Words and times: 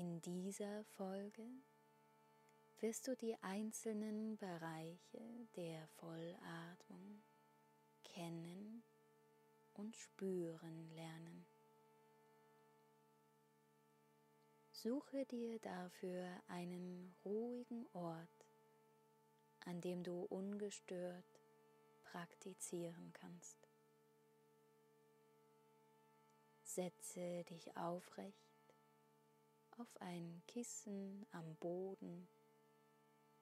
In 0.00 0.22
dieser 0.22 0.82
Folge 0.96 1.46
wirst 2.78 3.06
du 3.06 3.14
die 3.14 3.36
einzelnen 3.42 4.38
Bereiche 4.38 5.20
der 5.56 5.86
Vollatmung 5.98 7.22
kennen 8.02 8.82
und 9.74 9.94
spüren 9.94 10.88
lernen. 10.94 11.44
Suche 14.72 15.26
dir 15.26 15.58
dafür 15.58 16.30
einen 16.48 17.14
ruhigen 17.22 17.86
Ort, 17.92 18.46
an 19.66 19.82
dem 19.82 20.02
du 20.02 20.22
ungestört 20.22 21.42
praktizieren 22.04 23.12
kannst. 23.12 23.68
Setze 26.62 27.44
dich 27.44 27.76
aufrecht 27.76 28.49
auf 29.80 29.96
ein 30.00 30.42
Kissen 30.46 31.26
am 31.32 31.56
Boden 31.56 32.28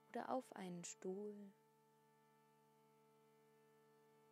oder 0.08 0.30
auf 0.30 0.52
einen 0.52 0.84
Stuhl. 0.84 1.52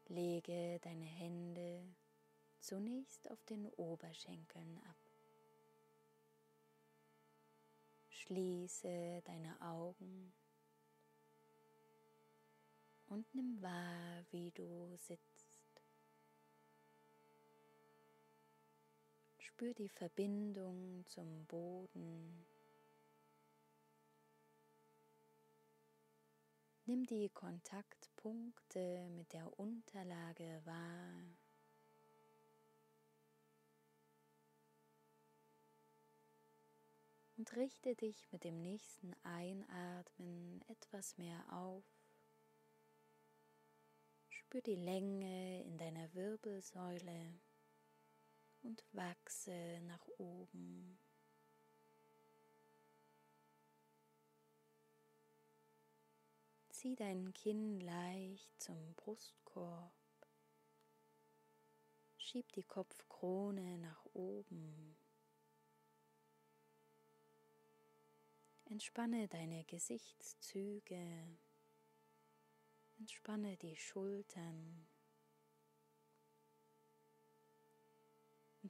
Lege 0.06 0.78
deine 0.82 1.04
Hände 1.04 1.82
zunächst 2.60 3.28
auf 3.28 3.42
den 3.44 3.66
Oberschenkeln 3.70 4.80
ab. 4.84 4.96
Schließe 8.10 9.22
deine 9.24 9.60
Augen 9.60 10.32
und 13.08 13.34
nimm 13.34 13.60
wahr, 13.60 14.24
wie 14.30 14.52
du 14.52 14.96
sitzt. 14.96 15.35
Spür 19.56 19.72
die 19.72 19.88
Verbindung 19.88 21.02
zum 21.06 21.46
Boden. 21.46 22.44
Nimm 26.84 27.06
die 27.06 27.30
Kontaktpunkte 27.30 29.08
mit 29.08 29.32
der 29.32 29.58
Unterlage 29.58 30.60
wahr. 30.66 31.24
Und 37.38 37.56
richte 37.56 37.94
dich 37.94 38.30
mit 38.32 38.44
dem 38.44 38.60
nächsten 38.60 39.14
Einatmen 39.22 40.60
etwas 40.68 41.16
mehr 41.16 41.42
auf. 41.50 41.82
Spür 44.28 44.60
die 44.60 44.76
Länge 44.76 45.62
in 45.64 45.78
deiner 45.78 46.12
Wirbelsäule 46.12 47.40
und 48.66 48.84
wachse 48.92 49.80
nach 49.82 50.06
oben. 50.18 50.98
Zieh 56.70 56.96
dein 56.96 57.32
Kinn 57.32 57.80
leicht 57.80 58.50
zum 58.60 58.94
Brustkorb. 58.94 59.92
Schieb 62.18 62.52
die 62.52 62.64
Kopfkrone 62.64 63.78
nach 63.78 64.04
oben. 64.12 64.96
Entspanne 68.68 69.28
deine 69.28 69.64
Gesichtszüge. 69.64 71.38
Entspanne 72.98 73.56
die 73.58 73.76
Schultern. 73.76 74.88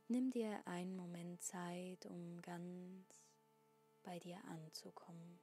Nimm 0.09 0.31
dir 0.31 0.67
einen 0.67 0.97
Moment 0.97 1.43
Zeit, 1.43 2.07
um 2.07 2.41
ganz 2.43 3.27
bei 4.03 4.19
dir 4.19 4.39
anzukommen. 4.45 5.41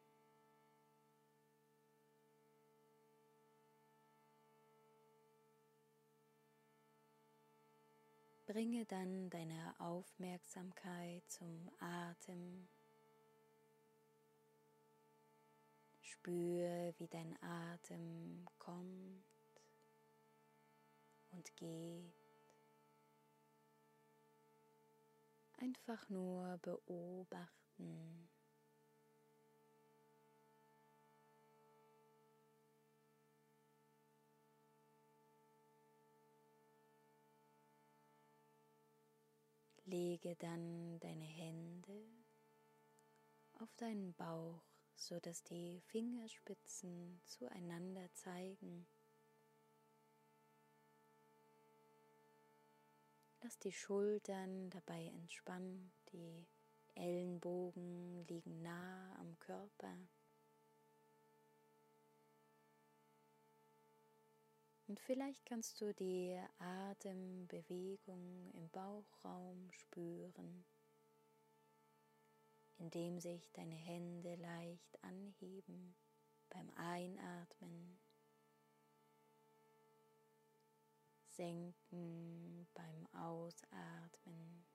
Bringe 8.46 8.86
dann 8.86 9.30
deine 9.30 9.74
Aufmerksamkeit 9.80 11.24
zum 11.28 11.70
Atem. 11.80 12.68
Spür, 16.02 16.94
wie 16.98 17.08
dein 17.08 17.42
Atem 17.42 18.46
kommt 18.60 19.24
und 21.32 21.56
geht. 21.56 22.23
Einfach 25.64 26.10
nur 26.10 26.58
beobachten. 26.58 28.30
Lege 39.86 40.36
dann 40.36 41.00
deine 41.00 41.24
Hände 41.24 42.10
auf 43.54 43.74
deinen 43.78 44.14
Bauch, 44.16 44.62
so 44.96 45.18
dass 45.22 45.44
die 45.44 45.80
Fingerspitzen 45.80 47.22
zueinander 47.24 48.14
zeigen. 48.16 48.86
Lass 53.44 53.60
die 53.60 53.74
Schultern 53.74 54.70
dabei 54.70 55.08
entspannt, 55.08 55.92
die 56.14 56.48
Ellenbogen 56.96 58.26
liegen 58.28 58.62
nah 58.62 59.20
am 59.20 59.38
Körper. 59.40 59.98
Und 64.88 64.98
vielleicht 65.02 65.46
kannst 65.46 65.82
du 65.82 65.94
die 65.94 66.42
Atembewegung 66.58 68.50
im 68.54 68.70
Bauchraum 68.70 69.70
spüren, 69.74 70.64
indem 72.78 73.20
sich 73.20 73.52
deine 73.52 73.76
Hände 73.76 74.36
leicht 74.36 75.04
anheben 75.04 75.96
beim 76.50 76.70
Einatmen, 76.76 78.00
senken 81.36 82.68
beim 82.74 83.08
Ausatmen. 83.14 84.66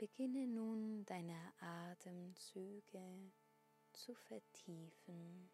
Beginne 0.00 0.46
nun 0.46 1.04
deine 1.04 1.52
Atemzüge 1.58 3.32
zu 3.92 4.14
vertiefen 4.14 5.50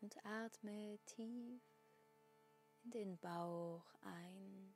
und 0.00 0.16
atme 0.26 0.98
tief 1.06 1.62
in 2.82 2.90
den 2.90 3.18
Bauch 3.18 3.94
ein 4.00 4.74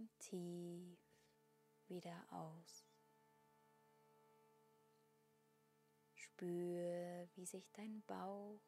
und 0.00 0.18
tief 0.18 0.98
wieder 1.88 2.26
aus. 2.30 2.86
Spür, 6.14 7.28
wie 7.34 7.44
sich 7.44 7.70
dein 7.72 8.02
Bauch 8.06 8.62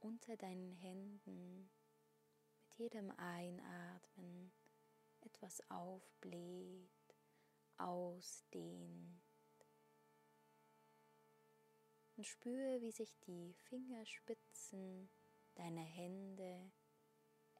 unter 0.00 0.36
deinen 0.36 0.74
Händen 0.74 1.70
mit 2.60 2.74
jedem 2.78 3.10
Einatmen 3.12 4.52
etwas 5.22 5.62
aufbläht, 5.70 6.90
ausdehnt. 7.78 9.22
Und 12.16 12.26
spüre, 12.26 12.82
wie 12.82 12.92
sich 12.92 13.18
die 13.20 13.54
Fingerspitzen 13.54 15.08
deiner 15.54 15.82
Hände 15.82 16.70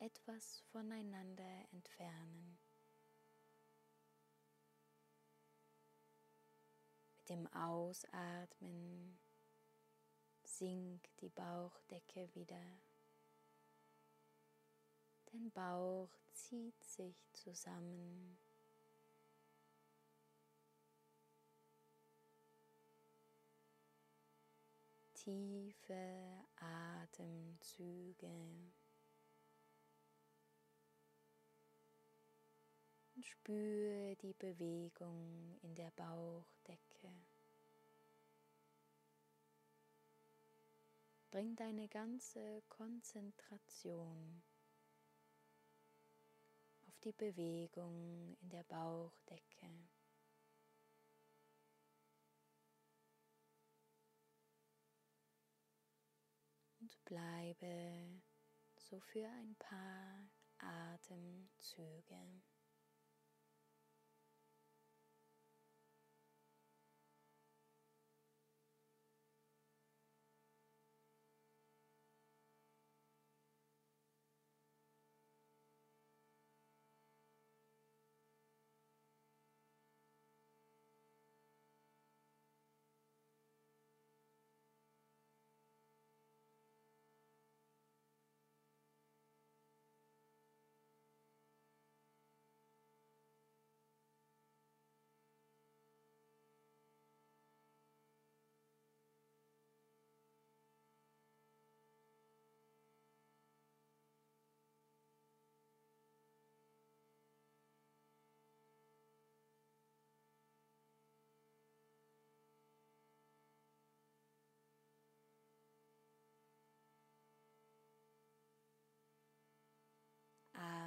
etwas 0.00 0.60
voneinander 0.70 1.64
entfernen. 1.72 2.58
Mit 7.24 7.30
dem 7.30 7.46
Ausatmen 7.54 9.18
sinkt 10.42 11.08
die 11.22 11.30
Bauchdecke 11.30 12.28
wieder. 12.34 12.60
Dein 15.32 15.50
Bauch 15.52 16.10
zieht 16.34 16.84
sich 16.84 17.16
zusammen. 17.32 18.38
Tiefe 25.14 26.44
Atemzüge. 26.56 28.73
Und 33.14 33.24
spüre 33.24 34.16
die 34.16 34.34
Bewegung 34.34 35.56
in 35.62 35.74
der 35.74 35.90
Bauchdecke. 35.92 37.12
bring 41.34 41.56
deine 41.56 41.88
ganze 41.88 42.62
Konzentration 42.68 44.40
auf 46.86 46.96
die 47.00 47.10
Bewegung 47.10 48.36
in 48.40 48.50
der 48.50 48.62
Bauchdecke. 48.62 49.66
Und 56.78 57.04
bleibe 57.04 58.22
so 58.76 59.00
für 59.00 59.26
ein 59.26 59.56
paar 59.56 60.30
Atemzüge. 60.58 62.42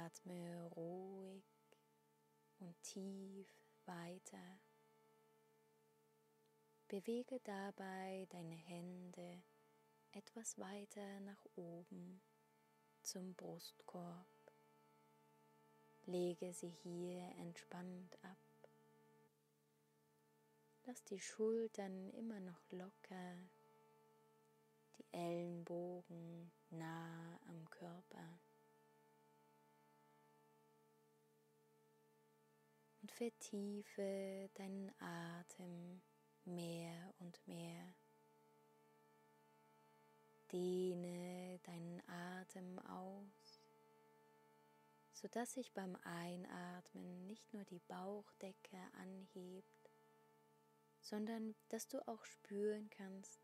Atme 0.08 0.70
ruhig 0.74 1.44
und 2.60 2.82
tief 2.82 3.46
weiter. 3.84 4.58
Bewege 6.88 7.38
dabei 7.40 8.26
deine 8.30 8.54
Hände 8.54 9.42
etwas 10.12 10.58
weiter 10.58 11.20
nach 11.20 11.44
oben 11.56 12.22
zum 13.02 13.34
Brustkorb. 13.34 14.26
Lege 16.06 16.54
sie 16.54 16.70
hier 16.70 17.30
entspannt 17.36 18.16
ab. 18.22 18.38
Lass 20.86 21.04
die 21.04 21.20
Schultern 21.20 22.08
immer 22.12 22.40
noch 22.40 22.62
locker, 22.70 23.36
die 24.96 25.04
Ellenbogen 25.12 26.50
nah 26.70 27.38
am 27.46 27.57
vertiefe 33.18 34.48
deinen 34.54 34.92
Atem 35.00 36.00
mehr 36.44 37.12
und 37.18 37.46
mehr. 37.48 37.96
Dehne 40.52 41.58
deinen 41.64 42.00
Atem 42.08 42.78
aus, 42.78 43.60
sodass 45.12 45.54
sich 45.54 45.74
beim 45.74 45.96
Einatmen 46.04 47.26
nicht 47.26 47.52
nur 47.52 47.64
die 47.64 47.80
Bauchdecke 47.80 48.78
anhebt, 48.92 49.90
sondern 51.00 51.56
dass 51.70 51.88
du 51.88 52.06
auch 52.06 52.24
spüren 52.24 52.88
kannst, 52.90 53.40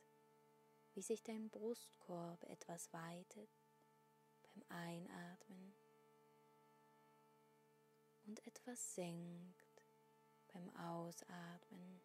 wie 0.95 1.03
sich 1.03 1.25
dein 1.25 1.51
Brustkorb 1.51 2.45
etwas 2.45 2.93
weitet 2.93 3.51
beim 4.45 4.65
Einatmen 4.69 5.75
und 8.27 8.47
etwas 8.47 8.95
senkt 8.95 9.64
beim 10.55 10.71
Ausatmen. 10.77 12.01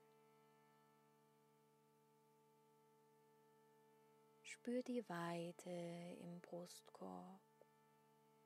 Spür 4.42 4.84
die 4.84 5.08
Weite 5.08 5.70
im 5.70 6.42
Brustkorb 6.42 7.40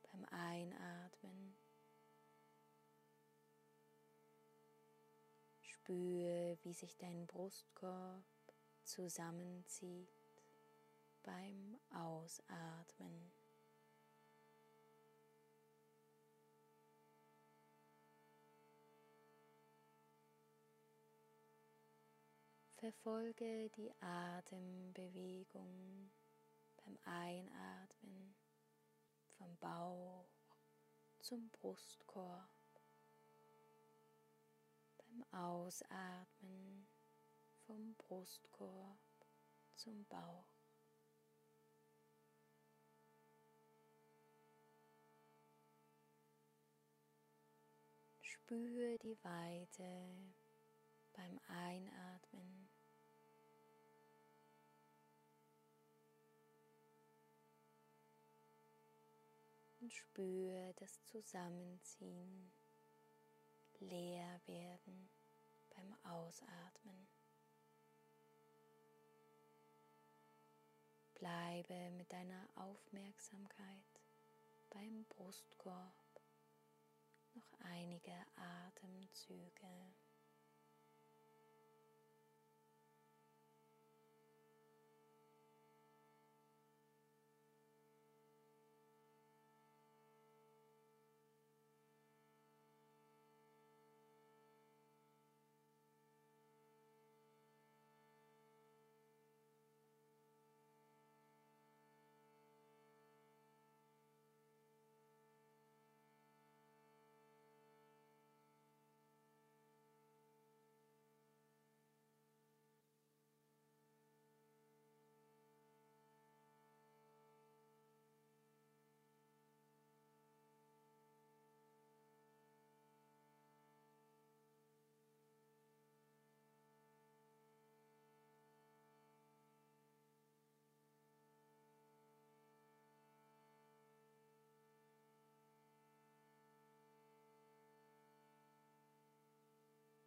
beim 0.02 0.24
Einatmen. 0.26 1.56
Spür, 5.60 6.56
wie 6.62 6.72
sich 6.72 6.96
dein 6.96 7.26
Brustkorb 7.26 8.24
zusammenzieht 8.84 10.08
beim 11.22 11.80
Ausatmen. 11.90 13.32
Verfolge 22.84 23.70
die 23.70 23.90
Atembewegung 23.98 26.10
beim 26.76 26.98
Einatmen 27.04 28.34
vom 29.38 29.56
Bauch 29.56 30.28
zum 31.18 31.48
Brustkorb, 31.48 32.50
beim 34.98 35.24
Ausatmen 35.32 36.86
vom 37.66 37.94
Brustkorb 37.94 38.98
zum 39.76 40.04
Bauch. 40.04 40.44
Spüre 48.20 48.98
die 48.98 49.16
Weite 49.24 50.34
beim 51.14 51.40
Einatmen 51.48 52.73
und 59.84 59.92
spüre 59.92 60.72
das 60.76 61.04
Zusammenziehen, 61.04 62.50
leer 63.80 64.40
werden 64.46 65.10
beim 65.76 65.94
Ausatmen. 66.10 67.06
Bleibe 71.12 71.90
mit 71.98 72.10
deiner 72.10 72.48
Aufmerksamkeit 72.54 74.00
beim 74.70 75.04
Brustkorb 75.10 75.92
noch 77.34 77.52
einige 77.60 78.16
Atemzüge. 78.36 79.94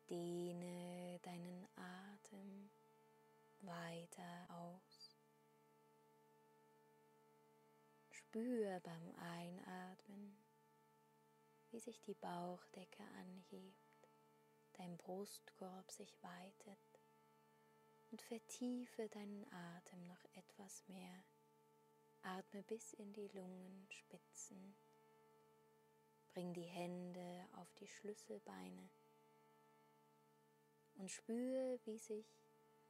Dehne 0.09 1.19
deinen 1.23 1.67
Atem 1.75 2.69
weiter 3.61 4.47
aus. 4.49 5.17
spür 8.37 8.79
beim 8.81 9.15
Einatmen, 9.15 10.37
wie 11.71 11.79
sich 11.79 12.01
die 12.01 12.13
Bauchdecke 12.13 13.03
anhebt, 13.19 14.09
dein 14.73 14.97
Brustkorb 14.97 15.89
sich 15.91 16.13
weitet 16.21 17.01
und 18.11 18.21
vertiefe 18.21 19.09
deinen 19.09 19.51
Atem 19.51 20.05
noch 20.07 20.23
etwas 20.35 20.87
mehr. 20.87 21.23
Atme 22.21 22.63
bis 22.63 22.93
in 22.93 23.13
die 23.13 23.29
Lungenspitzen. 23.29 24.75
Bring 26.33 26.53
die 26.53 26.61
Hände 26.61 27.47
auf 27.53 27.73
die 27.75 27.87
Schlüsselbeine 27.87 28.89
und 30.97 31.09
spüre, 31.09 31.79
wie 31.85 31.97
sich 31.97 32.25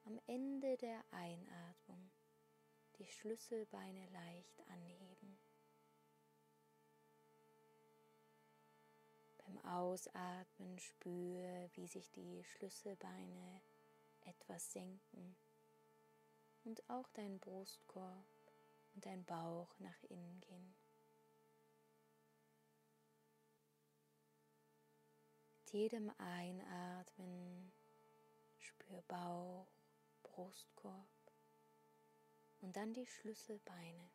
am 0.05 0.19
Ende 0.25 0.77
der 0.77 1.03
Einatmung 1.11 2.09
die 2.97 3.07
Schlüsselbeine 3.07 4.07
leicht 4.09 4.67
anheben. 4.69 5.37
Beim 9.37 9.63
Ausatmen 9.65 10.79
spüre, 10.79 11.69
wie 11.73 11.87
sich 11.87 12.09
die 12.11 12.43
Schlüsselbeine 12.43 13.61
etwas 14.25 14.71
senken 14.71 15.35
und 16.63 16.89
auch 16.89 17.07
dein 17.13 17.39
Brustkorb 17.39 18.25
und 18.93 19.05
dein 19.05 19.23
Bauch 19.25 19.73
nach 19.79 20.03
innen 20.03 20.41
gehen. 20.41 20.75
Mit 25.59 25.73
jedem 25.73 26.11
Einatmen 26.17 27.71
spür 28.67 29.01
Bauch, 29.07 29.67
Brustkorb 30.23 31.07
und 32.61 32.75
dann 32.75 32.93
die 32.93 33.05
Schlüsselbeine. 33.05 34.09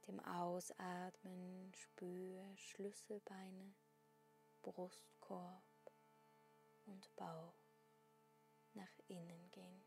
Mit 0.00 0.08
dem 0.08 0.20
Ausatmen 0.20 1.72
spür 1.74 2.56
Schlüsselbeine, 2.56 3.74
Brustkorb 4.62 5.64
und 6.84 7.16
Bauch 7.16 7.54
nach 8.74 8.92
innen 9.08 9.50
gehen. 9.50 9.84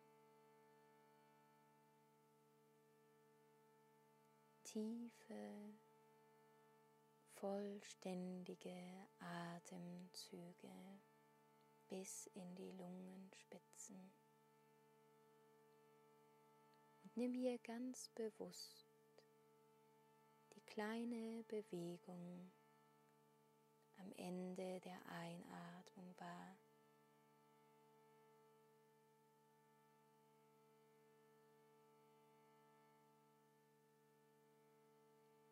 Tiefe, 4.63 5.73
vollständige 7.39 9.07
Atemzüge 9.19 10.99
bis 11.87 12.27
in 12.33 12.55
die 12.55 12.71
Lungenspitzen. 12.71 14.11
Und 17.03 17.17
nimm 17.17 17.33
hier 17.33 17.57
ganz 17.59 18.09
bewusst 18.09 18.85
die 20.53 20.61
kleine 20.61 21.43
Bewegung 21.47 22.51
am 23.97 24.11
Ende 24.17 24.81
der 24.81 24.99
Einatmung 25.07 26.13
wahr. 26.17 26.57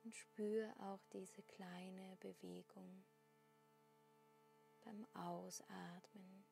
Und 0.07 0.15
spür 0.15 0.73
auch 0.79 1.03
diese 1.11 1.43
kleine 1.43 2.15
Bewegung 2.21 3.03
beim 4.85 5.05
Ausatmen 5.13 6.45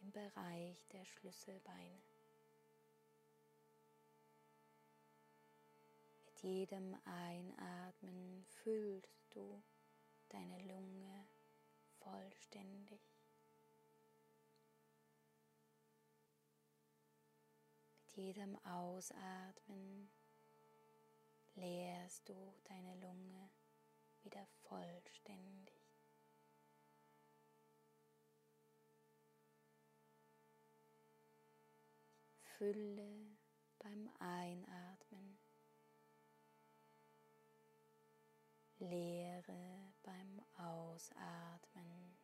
im 0.00 0.12
Bereich 0.12 0.88
der 0.88 1.04
Schlüsselbeine. 1.04 2.00
Mit 6.24 6.42
jedem 6.42 6.96
Einatmen 7.04 8.46
füllst 8.46 9.26
du 9.34 9.62
deine 10.30 10.58
Lunge 10.62 11.28
vollständig. 11.98 13.02
Mit 18.00 18.16
jedem 18.16 18.56
Ausatmen 18.64 20.10
leerst 21.54 22.28
du 22.28 22.54
deine 22.64 22.94
Lunge 22.96 23.50
wieder 24.22 24.46
vollständig. 24.68 25.74
Fülle 32.58 33.36
beim 33.78 34.08
Einatmen, 34.18 35.38
Leere 38.78 39.92
beim 40.02 40.42
Ausatmen. 40.56 42.16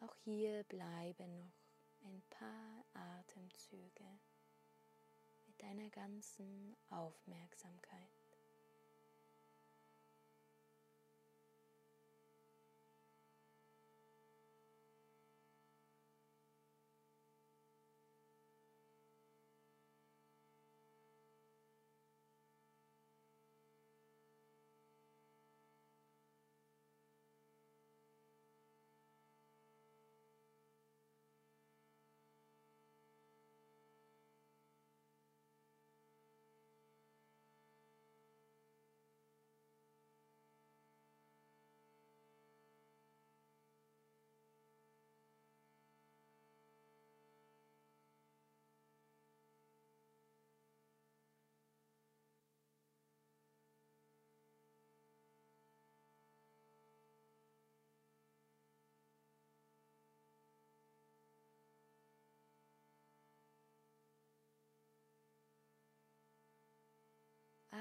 Auch 0.00 0.14
hier 0.24 0.64
bleibe 0.64 1.26
noch 1.28 1.61
ein 2.04 2.22
paar 2.30 2.84
Atemzüge 2.94 4.18
mit 5.46 5.62
deiner 5.62 5.88
ganzen 5.90 6.76
Aufmerksamkeit. 6.90 7.91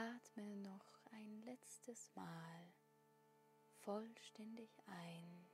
Atme 0.01 0.55
noch 0.55 0.99
ein 1.11 1.43
letztes 1.43 2.09
Mal 2.15 2.73
vollständig 3.81 4.71
ein 4.87 5.45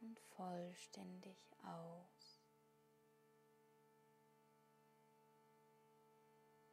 und 0.00 0.20
vollständig 0.36 1.36
aus. 1.64 2.44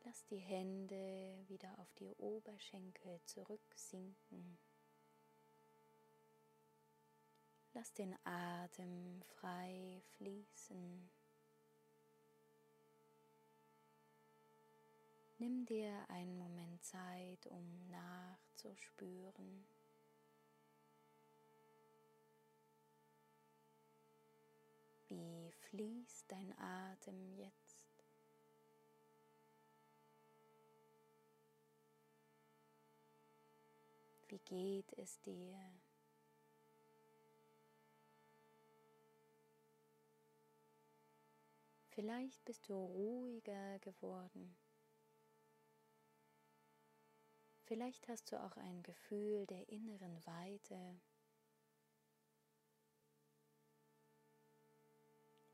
Lass 0.03 0.23
die 0.27 0.38
Hände 0.38 1.45
wieder 1.47 1.79
auf 1.79 1.91
die 1.95 2.13
Oberschenkel 2.17 3.19
zurücksinken. 3.25 4.59
Lass 7.73 7.91
den 7.93 8.15
Atem 8.23 9.23
frei 9.23 10.03
fließen. 10.17 11.09
Nimm 15.41 15.65
dir 15.65 16.05
einen 16.10 16.38
Moment 16.38 16.84
Zeit, 16.84 17.48
um 17.48 17.88
nachzuspüren. 17.88 19.65
Wie 25.08 25.50
fließt 25.69 26.29
dein 26.29 26.53
Atem 26.60 27.31
jetzt? 27.38 28.03
Wie 34.27 34.39
geht 34.39 34.91
es 34.98 35.22
dir? 35.22 35.58
Vielleicht 41.91 42.43
bist 42.43 42.67
du 42.67 42.74
ruhiger 42.74 43.79
geworden. 43.79 44.58
Vielleicht 47.69 48.07
hast 48.07 48.31
du 48.31 48.43
auch 48.43 48.57
ein 48.57 48.81
Gefühl 48.81 49.45
der 49.45 49.69
inneren 49.69 50.25
Weite. 50.25 50.99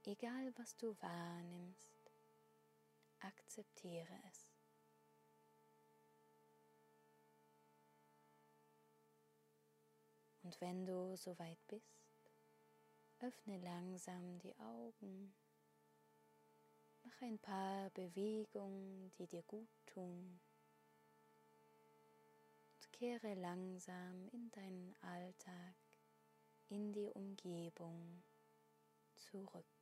Egal 0.06 0.54
was 0.58 0.78
du 0.78 0.96
wahrnimmst, 1.02 2.14
akzeptiere 3.20 4.18
es. 4.32 4.54
Und 10.44 10.62
wenn 10.62 10.86
du 10.86 11.18
soweit 11.18 11.68
bist, 11.68 12.32
öffne 13.20 13.58
langsam 13.58 14.40
die 14.40 14.58
Augen. 14.60 15.36
Mach 17.04 17.22
ein 17.24 17.40
paar 17.40 17.90
Bewegungen, 17.90 19.12
die 19.18 19.28
dir 19.28 19.44
gut 19.44 19.68
tun. 19.86 20.40
Kehre 22.98 23.34
langsam 23.34 24.30
in 24.32 24.50
deinen 24.52 24.96
Alltag, 25.02 25.76
in 26.70 26.94
die 26.94 27.12
Umgebung 27.12 28.24
zurück. 29.16 29.75